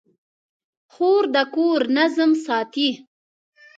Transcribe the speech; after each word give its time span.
خور 0.93 1.23
د 1.33 1.37
کور 1.55 1.81
نظم 1.97 2.31
ساتي. 2.45 2.89